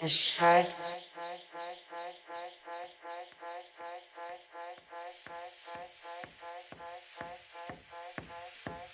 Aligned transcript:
erschallt. 0.00 0.74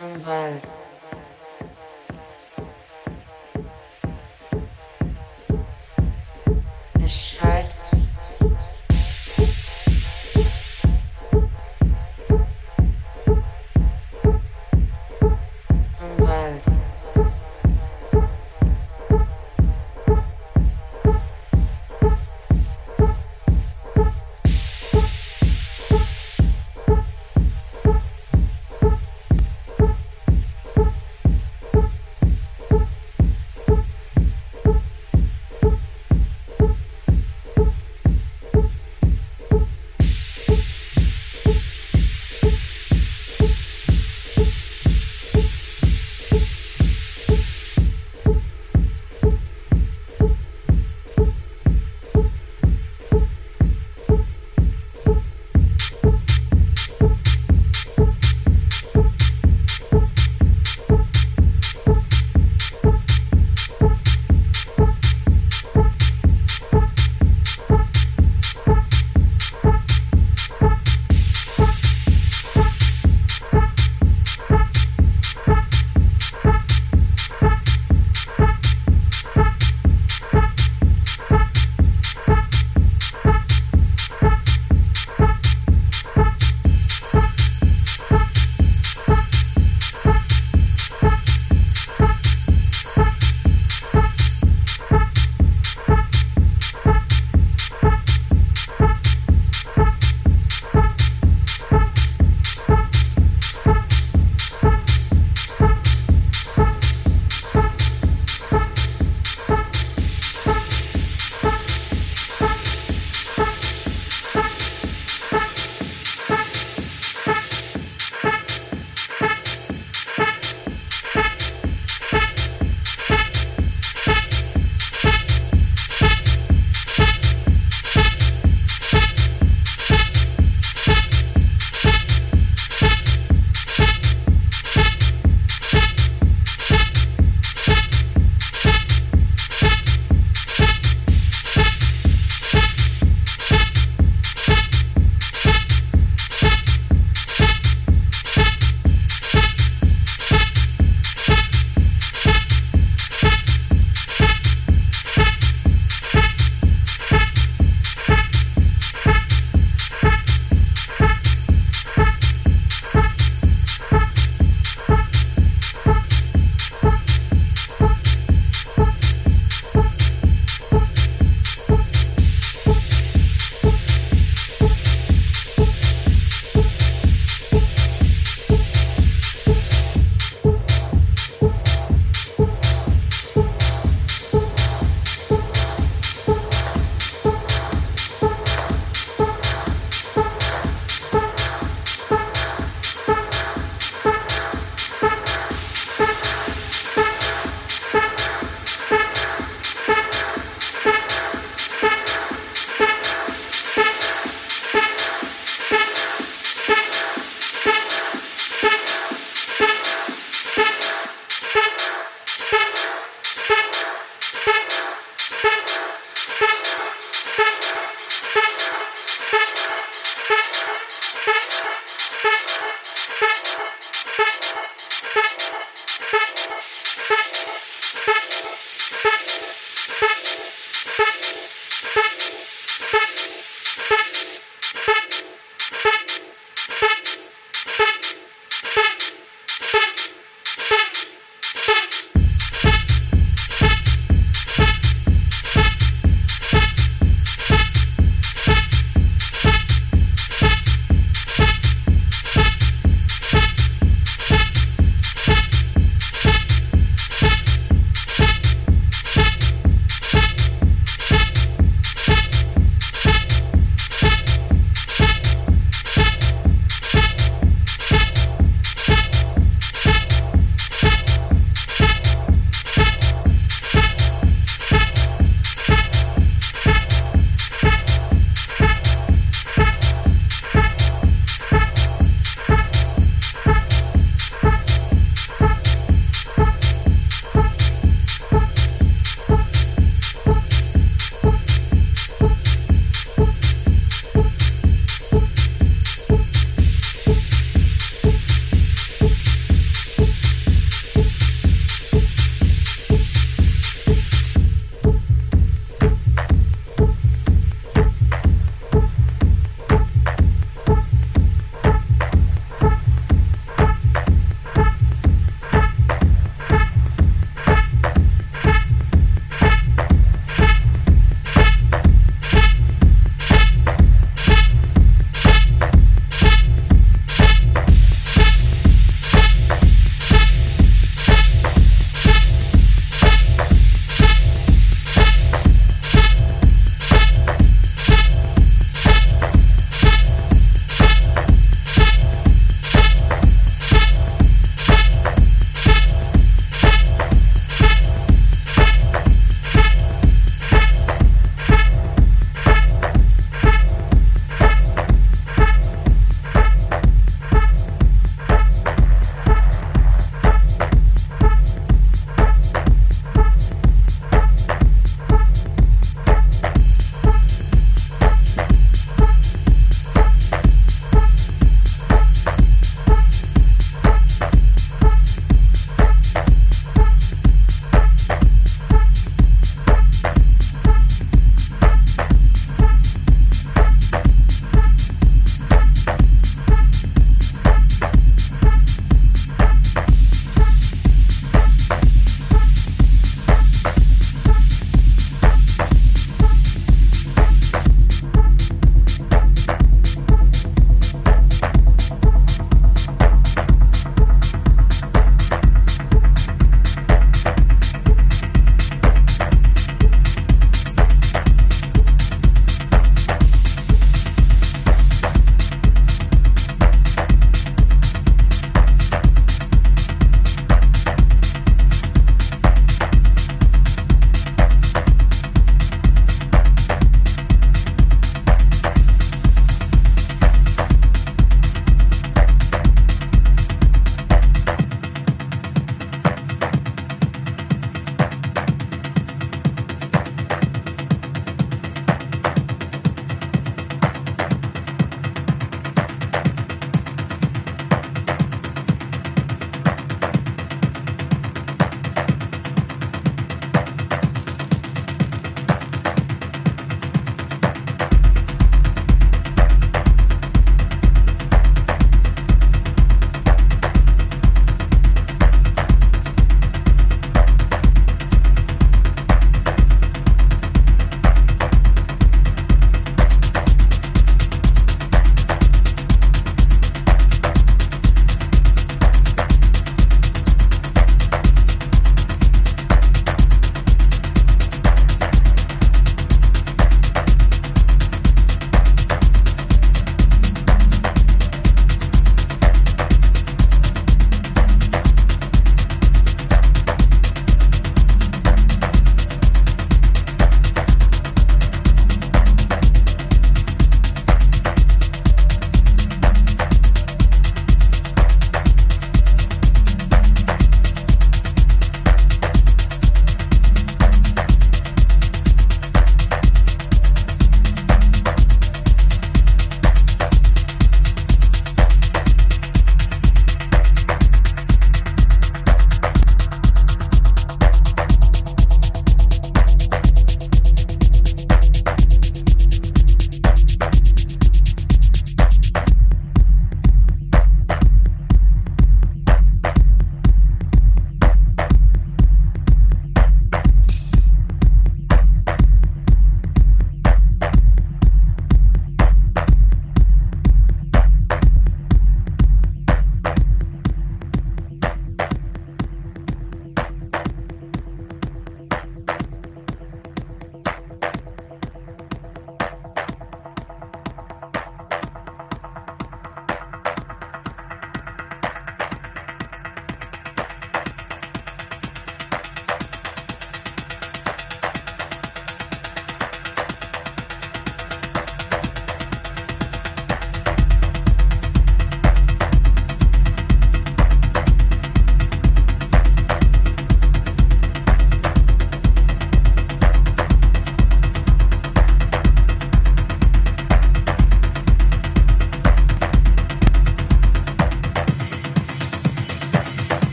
Im 0.00 0.26
Wald. 0.26 0.79